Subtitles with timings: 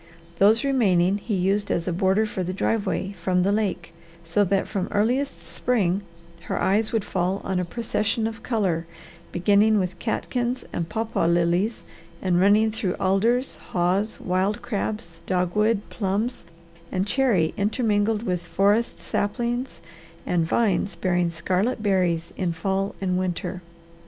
[0.39, 3.93] Those remaining he used as a border for the driveway from the lake,
[4.23, 6.01] so that from earliest spring
[6.45, 8.87] her eyes would fall on a procession of colour
[9.31, 11.83] beginning with catkins and papaw lilies,
[12.19, 16.45] and running through alders, haws, wild crabs, dogwood, plums,
[16.91, 19.81] and cherry intermingled with forest saplings
[20.25, 23.61] and vines bearing scarlet berries in fall and winter.